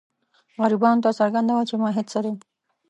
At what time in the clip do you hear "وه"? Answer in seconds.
1.53-1.63